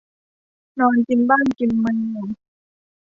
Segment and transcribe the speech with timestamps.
[0.79, 2.27] นอนกินบ้านกินเมือง